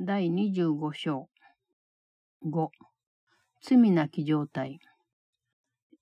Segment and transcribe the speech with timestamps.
[0.00, 1.28] 第25章
[2.46, 2.68] 5
[3.60, 4.78] 罪なき状態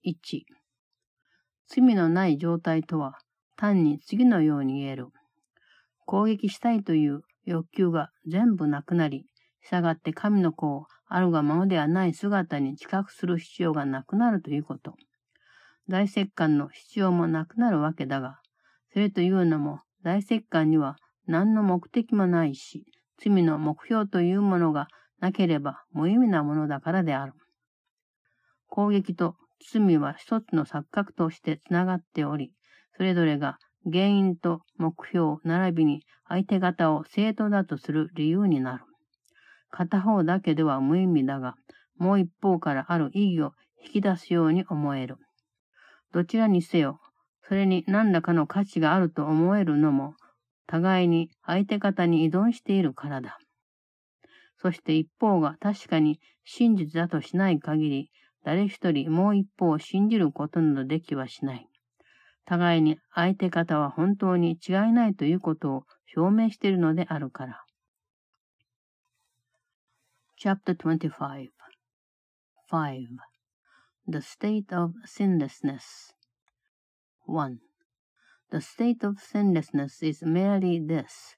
[0.06, 0.42] 1
[1.66, 3.16] 罪のない状態とは
[3.56, 5.06] 単に次のように言える。
[6.04, 9.24] 攻撃したいという欲求が全部なくなり、
[9.62, 14.92] 従って神の子をあるがままではない姿に知覚する必要がなくなるということ。
[15.88, 18.40] 大石棺の必要もなくなるわけだが、
[18.92, 22.84] それというのも大石棺には何の目的もないし、
[23.22, 24.88] 罪の目標というものが
[25.20, 27.32] なければ無意味なものだからである。
[28.68, 29.36] 攻撃と
[29.72, 32.52] 罪は一つの錯覚としてつながっており、
[32.96, 38.84] それぞれが原因と目標並びに相手方を正当だとする理由になる。
[39.70, 41.54] 片方だけでは無意味だが、
[41.98, 43.52] もう一方からある意義を
[43.84, 45.16] 引き出すように思える。
[46.12, 47.00] どちらにせよ、
[47.48, 50.14] それに何らかの価値があると思えるのも、
[50.66, 53.38] 互いに相手方に依存しているからだ。
[54.58, 58.10] そして一方が確かに真実だとしない限り、
[58.44, 61.68] 誰一人もう一方を信じることなどできはしない。
[62.44, 67.64] 互いに相手方は本当に違いないということを証明しているのであるから。
[70.38, 71.48] Chapter 25
[72.70, 73.06] 5.
[74.08, 76.14] The State of Sinlessness
[77.26, 77.58] 1.
[78.50, 81.36] The state of sinlessness is merely this.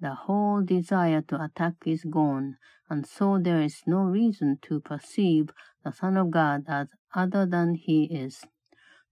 [0.00, 2.56] The whole desire to attack is gone,
[2.88, 5.50] and so there is no reason to perceive
[5.84, 8.44] the Son of God as other than he is.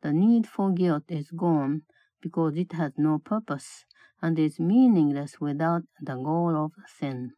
[0.00, 1.82] The need for guilt is gone,
[2.20, 3.84] because it has no purpose,
[4.20, 7.32] and is meaningless without the goal of sin.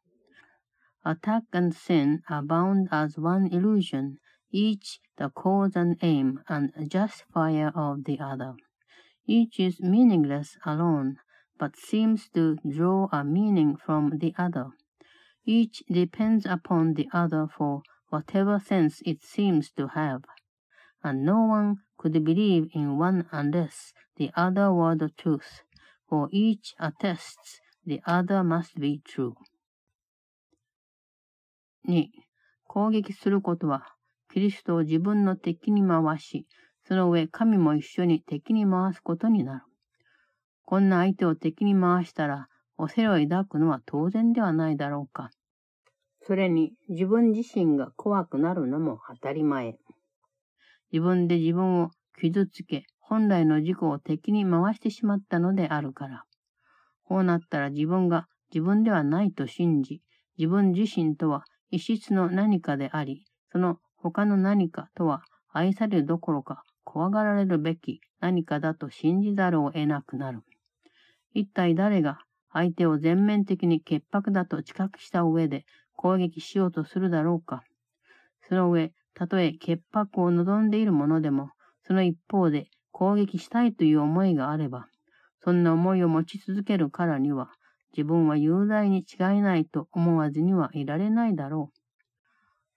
[1.05, 4.19] Attack and sin are bound as one illusion,
[4.51, 8.55] each the cause and aim and justifier of the other.
[9.26, 11.18] Each is meaningless alone,
[11.58, 14.72] but seems to draw a meaning from the other.
[15.46, 20.24] Each depends upon the other for whatever sense it seems to have,
[21.04, 25.64] and no one could believe in one unless the other were the truth,
[26.08, 29.36] for each attests the other must be true.
[31.88, 32.10] 2.
[32.68, 33.96] 攻撃することは、
[34.32, 36.48] キリストを自分の敵に回し、
[36.91, 39.65] その上神も一緒に敵に回すことになる。
[40.65, 45.31] こんな相手を敵に回したら、おせを抱くのは当然ではないだろうか。
[46.23, 49.77] それに自分自身が怖くなるのも当たり前。
[50.91, 51.91] 自分で自分を
[52.21, 56.25] 傷つけ、本来の自己を敵に回してしまったのであるから。
[57.05, 60.03] こうなったら自分が自分ではないと信じ、
[60.39, 65.23] 自分自身とは異質の何かであり、その他の何かとは
[65.53, 70.43] 愛されるどころか怖がられるべき何かだと信じざるを得なくなる。
[71.33, 72.21] 一体誰が
[72.53, 75.65] 相手を全面的に潔白だと知覚した上で
[75.97, 77.63] 攻撃しようとするだろうか。
[78.49, 81.51] その上、たとえ潔白を望んでいるものでも、
[81.87, 84.89] その一方で攻撃したいという思いがあれば、
[85.43, 87.51] そんな思いを持ち続けるからには、
[87.93, 91.81] 自分は有罪に違いないと思わずにはいられないだろう。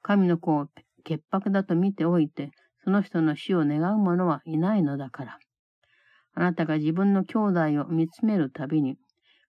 [0.01, 0.67] 神の子を
[1.03, 2.51] 潔白だと見ておいて、
[2.83, 5.39] その人の死を願う者はいないのだから。
[6.35, 8.97] あなたが自分の兄弟を見つめるたびに、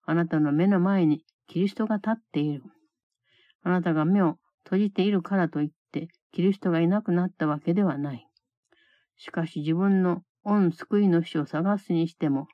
[0.05, 2.63] あなたの目の前にキリストが立っている。
[3.63, 8.27] あなたが目を閉じているからといって、キリストがいなくなったわけではない。
[9.17, 12.47] しかし自分の恩救いの死を探すにしても、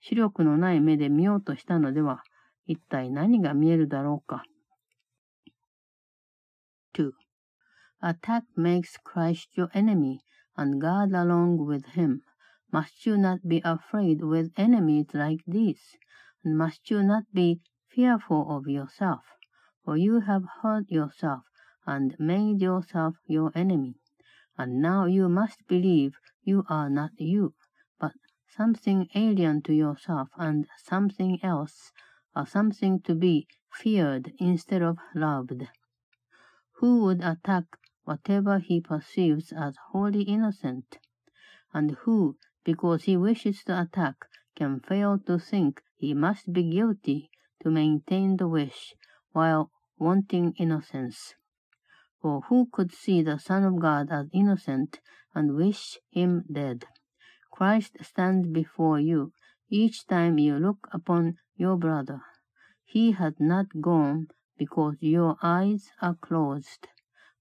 [0.00, 2.22] 視力のない目で見ようとしたのでは、
[2.66, 4.42] 一体何が見えるだろうか。
[8.08, 10.20] Attack makes Christ your enemy,
[10.56, 12.22] and God along with him.
[12.72, 15.96] Must you not be afraid with enemies like these?
[16.44, 19.24] And must you not be fearful of yourself?
[19.84, 21.42] For you have hurt yourself,
[21.84, 23.96] and made yourself your enemy.
[24.56, 26.14] And now you must believe
[26.44, 27.54] you are not you,
[27.98, 28.12] but
[28.46, 31.90] something alien to yourself and something else,
[32.36, 35.66] or something to be feared instead of loved.
[36.74, 37.64] Who would attack
[38.06, 40.98] whatever he perceives as wholly innocent?
[41.74, 44.14] And who, because he wishes to attack,
[44.56, 47.30] can fail to think he must be guilty
[47.62, 48.94] to maintain the wish,
[49.32, 51.34] while wanting innocence?
[52.22, 55.00] For who could see the Son of God as innocent
[55.34, 56.86] and wish him dead?
[57.52, 59.32] Christ stands before you
[59.68, 62.22] each time you look upon your brother.
[62.84, 66.86] He has not gone because your eyes are closed.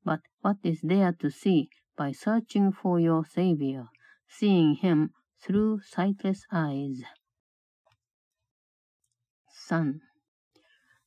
[0.06, 1.68] But what is there to see
[1.98, 3.86] by searching for your Savior,
[4.30, 5.10] seeing him
[5.42, 7.04] through sightless eyes?
[9.68, 10.00] 3.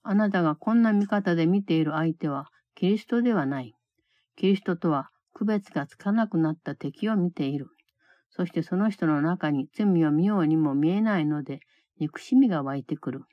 [0.03, 3.75] あなたがこんな見方で見ている相手はキリストではない。
[4.37, 7.69] キリストとは区別がつかなくなった敵を見ている。
[8.31, 11.61] そしてその人の中に罪を見ようにも見えないので、
[12.01, 13.25] 憎しみが湧いてくる。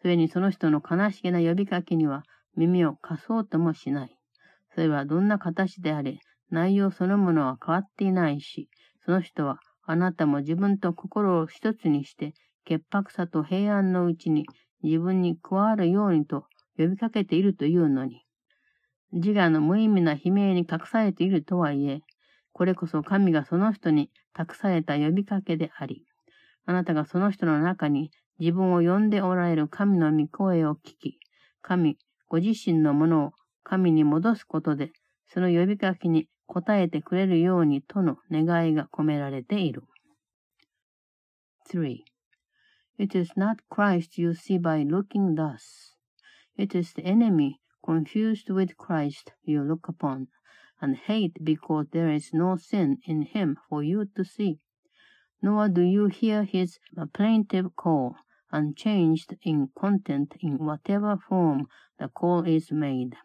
[0.00, 2.24] それにその人の悲しげな呼びかけには
[2.56, 4.16] 耳を貸そうともしない。
[4.74, 6.18] それはどんな形であれ、
[6.50, 8.68] 内容そのものは変わっていないし、
[9.04, 12.34] その人はあなたも自分と心を一つにして、
[12.64, 14.46] 潔白さと平安のうちに
[14.82, 16.46] 自分に加わるようにと
[16.78, 18.24] 呼びかけているというのに、
[19.12, 22.00] 自我の無意味な悲鳴に隠されているとはいえ、
[22.52, 26.04] これこそ神がその人に託された呼びかけであり、
[26.64, 31.18] あなたがその人の中に自分を呼んでおられる神の御声を聞き、
[31.60, 31.98] 神、
[32.28, 33.32] ご自身のものを
[33.63, 34.91] 神に戻すことで、
[35.27, 39.83] その呼びかけに応えてくれるようにとの願いが込められている。
[41.69, 42.03] 3.
[42.97, 45.95] It is not Christ you see by looking thus.
[46.57, 50.27] It is the enemy confused with Christ you look upon,
[50.81, 54.59] and hate because there is no sin in him for you to see.
[55.41, 56.79] Nor do you hear his
[57.13, 58.15] plaintive call,
[58.51, 61.67] unchanged in content in whatever form
[61.99, 63.15] the call is made.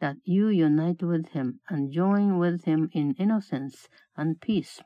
[0.00, 4.80] That you unite with him and join with him in innocence and peace,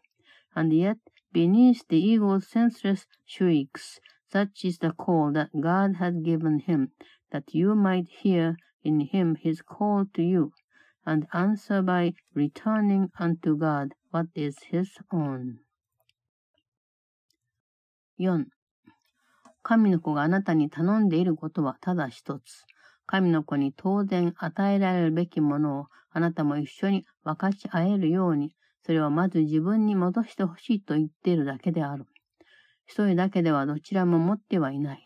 [0.55, 0.99] and yet
[1.33, 4.01] beneath the ego's senseless shrieks,
[4.31, 6.93] such is the call that God has given him,
[7.31, 10.53] that you might hear in him his call to you,
[11.05, 15.61] and answer by returning unto God what is his own.
[18.19, 18.47] 4.
[19.63, 22.65] 神の子があなたに頼んでいることはただ一つ。
[23.06, 28.54] 神の子に当然与えられるべきものをあなたも一緒に分かち合えるように、
[28.86, 32.06] それをまず自分に戻してほしいと言っているだけである。
[32.86, 35.04] 一人だけではどちらも持ってはいない。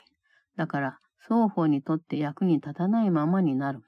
[0.56, 3.82] だから、双方にとって役に立たないままになる。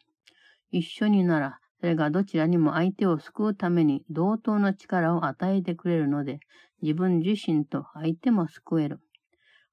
[0.71, 6.39] 一緒になら、それがどちらにも相手を救うために同等の力を与えてくれるので、
[6.81, 8.99] 自分自身と相手も救える。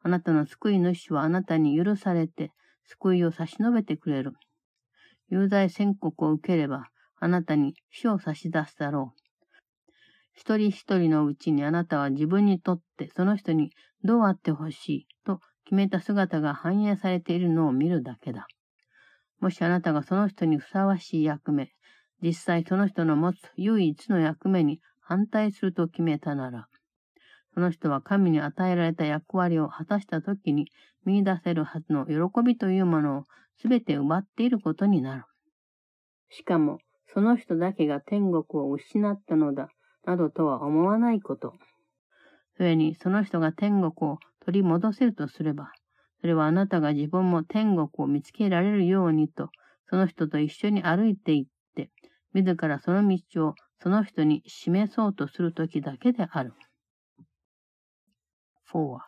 [0.02, 2.52] あなたの救い主はあなたに許されて、
[2.86, 4.34] 救いを差し伸べてくれる。
[5.28, 6.88] 有罪宣告を受ければ、
[7.18, 9.26] あなたに死を差し出すだろう。
[10.32, 13.72] 一人一人のうちにあなたは自分にとってその人に
[14.04, 18.46] どうあってほしいと決めた姿が反映されているのを見るだけだ。
[19.40, 21.72] もしあなたがその人にふさわしい役目、
[22.22, 26.68] 実際その人の持つ唯一の役目に反対すると決めたなら、
[27.56, 30.66] その人は神に与えられた役割を果たしたときに
[31.06, 33.24] 見出せるはずの喜びというものを
[33.56, 35.24] すべて奪っていることになる。
[36.28, 39.70] しかも、その人だけが天国を失ったのだ、
[40.04, 41.54] などとは思わないこと。
[42.58, 45.72] それに、その人が天国を取り戻せるとすれば、
[46.20, 49.48] それはあなたが自分も天国を見つけられるようにと、
[49.88, 51.90] その人と一緒に歩いていって、
[52.34, 56.52] 自らその道をその人に示そうとするときだけである。
[58.66, 59.00] 4.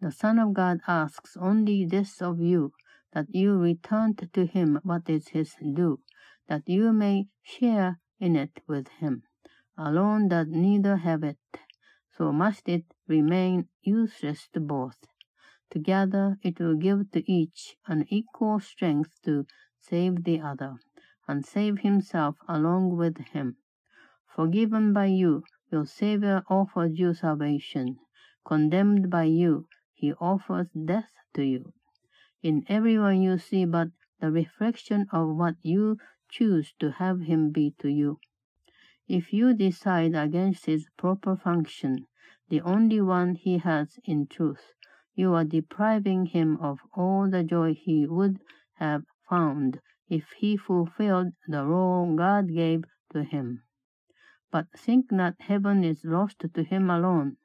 [0.00, 2.72] The Son of God asks only this of you,
[3.12, 6.00] that you return to him what is his due,
[6.48, 9.22] that you may share in it with him.
[9.78, 11.38] Alone does neither have it,
[12.10, 14.98] so must it remain useless to both.
[15.70, 19.46] Together it will give to each an equal strength to
[19.78, 20.76] save the other,
[21.28, 23.56] and save himself along with him.
[24.34, 27.98] Forgiven by you, your Savior offers you salvation.
[28.46, 31.72] Condemned by you, he offers death to you.
[32.42, 33.88] In everyone you see but
[34.20, 35.98] the reflection of what you
[36.28, 38.20] choose to have him be to you.
[39.08, 42.06] If you decide against his proper function,
[42.48, 44.74] the only one he has in truth,
[45.16, 48.38] you are depriving him of all the joy he would
[48.74, 53.64] have found if he fulfilled the role God gave to him.
[54.52, 57.38] But think not heaven is lost to him alone,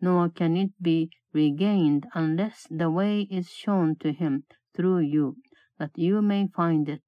[0.00, 5.34] nor can it be regained unless the way is shown to him through you,
[5.78, 7.02] that you may find it,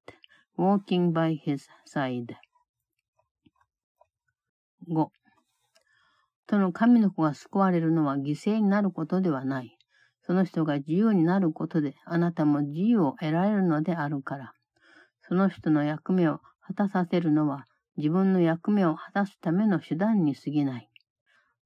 [0.56, 2.36] walking by his side.
[4.86, 5.10] 5.
[6.48, 9.76] その神の子が救われるのは犠牲になることではない。
[10.22, 14.52] その人が自由になることで、あなたも自由を得られるのであるから。
[15.22, 17.66] その人の役目を果たさせるのは、
[17.98, 20.90] 自分の役目を果たすための手段に過ぎない。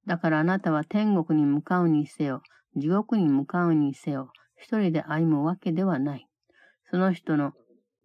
[0.05, 2.41] だからあなたは天国に向かうにせよ、
[2.75, 6.27] 地獄に向かうにせよ、一人で歩むわけではない。
[6.89, 7.53] その人の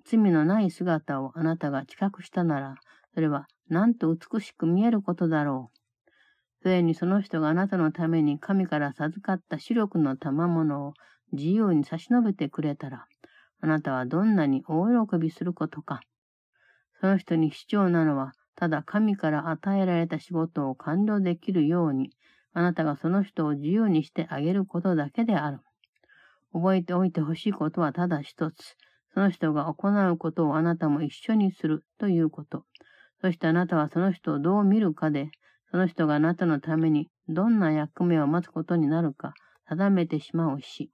[0.05, 2.75] 罪のない姿をあなたが知覚したなら、
[3.15, 5.79] それはなんと美しく見えることだろう。
[6.63, 10.95] それにその人があなたのために神から授かった視力の賜物を
[11.33, 13.07] 自由に差し伸べてくれたら、
[13.61, 16.01] あなたはどんなに大喜びすることか。
[17.01, 22.11] その人に必要なのは、ただ神から与えられた仕事を完了できるように、
[22.53, 25.61] あなたがその人を自由にしてあげることだけである。
[26.53, 28.77] 覚えておいてほしいことはただ一つ。
[29.15, 32.65] その人が行うことをあなたも一緒にするということ。
[33.21, 35.31] そしてあなたはその人をどう見るかで、
[35.71, 39.35] その人があなたのためにどんな役目を待つことになるか
[39.69, 40.91] 定めてしまうし、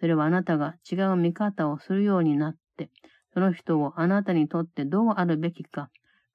[0.00, 2.90] それはあなたが違う見方をするようになって、
[3.34, 5.90] その人をあなたにとってどうあるべきか、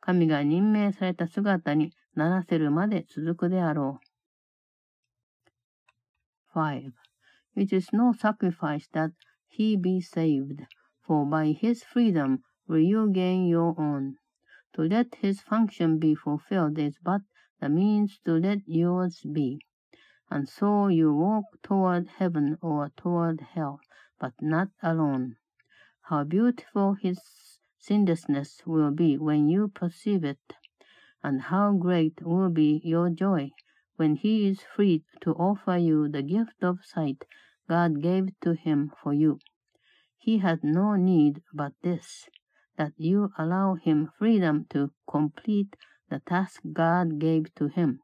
[0.09, 4.01] 神が任命された姿にならせるまで続くであろ
[6.55, 6.59] う。
[6.59, 6.93] 5.
[7.57, 9.13] It is no sacrifice that
[9.49, 10.67] he be saved,
[11.03, 14.17] for by his freedom will you gain your own.
[14.75, 17.23] To let his function be fulfilled is but
[17.61, 19.61] the means to let yours be.
[20.31, 23.81] And so you walk toward heaven or toward hell,
[24.19, 25.37] but not alone.
[26.03, 27.21] How beautiful his
[27.80, 30.54] sinlessness will be when you perceive it,
[31.24, 33.50] and how great will be your joy
[33.96, 37.26] when he is free to offer you the gift of sight
[37.68, 39.40] God gave to him for you.
[40.18, 42.30] He had no need but this,
[42.78, 45.76] that you allow him freedom to complete
[46.10, 48.02] the task God gave to him,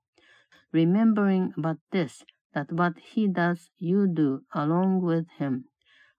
[0.72, 5.66] remembering but this, that what he does you do along with him,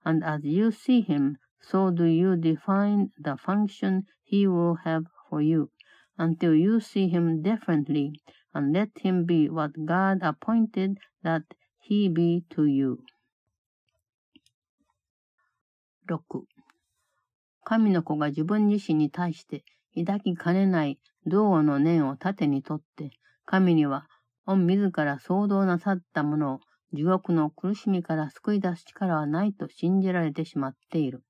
[0.05, 5.41] and as you see him, so do you define the function he will have for
[5.41, 5.69] you,
[6.17, 8.11] until you see him differently,
[8.53, 11.43] and let him be what God appointed that
[11.79, 12.99] he be to you.
[16.07, 16.43] 6
[17.63, 19.65] 神の子が自分自身に対して
[19.97, 23.11] 抱きかねない同王の念を盾にとって、
[23.45, 24.07] 神には
[24.45, 26.59] 御自ら創造なさったものを
[26.93, 31.23] 地獄の苦しみから救い出す力はないと信じられてしまっている。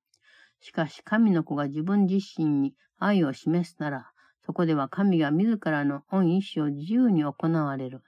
[0.59, 4.11] しかし神の子が自分自身に愛を示すなら、
[4.45, 8.01] そこでは神が自らの御意志を自由に行われる。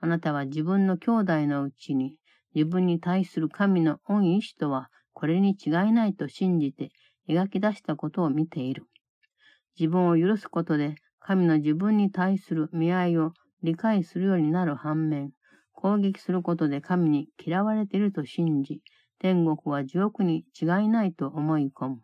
[0.00, 2.14] あなたは自分の兄弟のうちに、
[2.54, 6.90] 自分に対する神の御意志とはこれに違いないと信じて
[7.28, 8.86] 描き出したことを見ている。
[9.78, 15.32] 自分を許すことで神の自分に対する見合いを理解するようになる反面、
[15.72, 18.80] 攻撃することで神に嫌われていると信じ、
[19.18, 22.00] 天国は地獄に違いないと思い込む。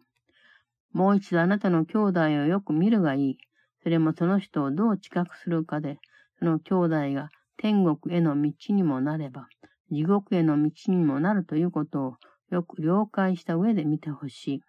[0.93, 3.39] もう一度あなたの兄弟をよく見るがいい。
[3.83, 5.99] それもその人をどう知覚するかで、
[6.39, 9.49] その兄弟が天国への道にもなれば、
[9.91, 12.17] 地獄への道にもなるということを
[12.51, 14.61] よく了解した上で見てほしい。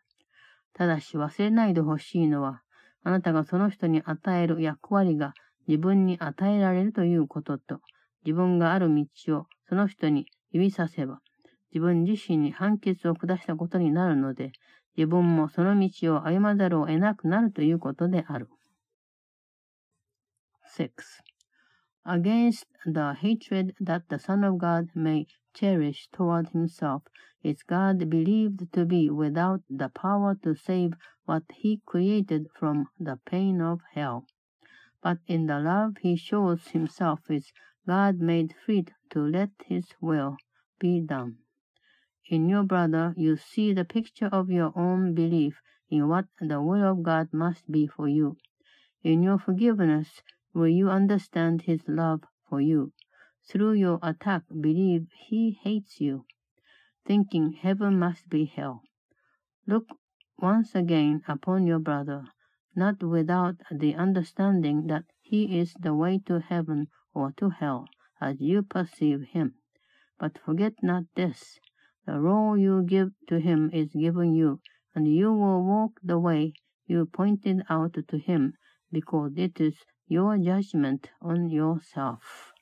[0.73, 2.61] ただし忘れないでほしいのは、
[3.03, 5.33] あなたがその人に与える役割が
[5.67, 7.79] 自分に与えられるということと、
[8.25, 11.19] 自分がある道をその人に指させば、
[11.72, 14.52] 自分自身に判決を下したことになるので、
[14.96, 18.48] 自分もその道を歩まざるを得なくなるということである。
[20.76, 20.90] 6.
[22.04, 27.02] Against the hatred that the Son of God may cherish toward himself
[27.42, 30.92] is God believed to be without the power to save
[31.26, 34.24] what he created from the pain of hell.
[35.02, 37.52] But in the love he shows himself is
[37.86, 40.36] God made free to let his will
[40.78, 41.38] be done.
[42.29, 46.83] In your brother, you see the picture of your own belief in what the will
[46.83, 48.37] of God must be for you.
[49.01, 50.21] In your forgiveness,
[50.53, 52.93] will you understand his love for you.
[53.45, 56.25] Through your attack, believe he hates you,
[57.05, 58.83] thinking heaven must be hell.
[59.67, 59.89] Look
[60.39, 62.25] once again upon your brother,
[62.73, 67.89] not without the understanding that he is the way to heaven or to hell,
[68.21, 69.55] as you perceive him.
[70.17, 71.59] But forget not this
[72.05, 74.61] the role you give to him is given you,
[74.95, 76.53] and you will walk the way
[76.85, 78.53] you pointed out to him,
[78.91, 79.75] because it is
[80.07, 82.52] your judgment on yourself.